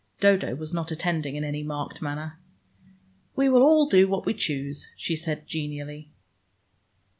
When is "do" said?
3.87-4.07